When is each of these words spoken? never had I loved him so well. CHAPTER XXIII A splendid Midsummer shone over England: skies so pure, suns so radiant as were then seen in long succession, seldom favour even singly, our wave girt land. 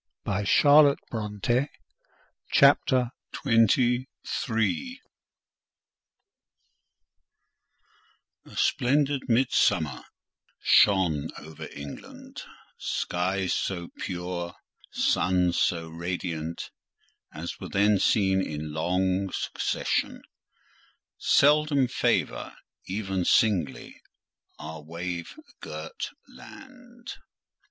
never 0.25 0.39
had 0.43 0.65
I 0.65 0.97
loved 1.13 1.45
him 1.45 1.67
so 1.69 1.69
well. 1.69 1.69
CHAPTER 2.49 3.11
XXIII 3.45 4.99
A 8.45 8.55
splendid 8.57 9.29
Midsummer 9.29 10.01
shone 10.59 11.29
over 11.37 11.67
England: 11.71 12.41
skies 12.79 13.53
so 13.53 13.89
pure, 13.99 14.55
suns 14.89 15.59
so 15.59 15.87
radiant 15.87 16.71
as 17.31 17.59
were 17.59 17.69
then 17.69 17.99
seen 17.99 18.41
in 18.41 18.73
long 18.73 19.31
succession, 19.31 20.23
seldom 21.19 21.87
favour 21.87 22.55
even 22.87 23.23
singly, 23.23 24.01
our 24.57 24.81
wave 24.81 25.35
girt 25.61 26.09
land. 26.27 27.17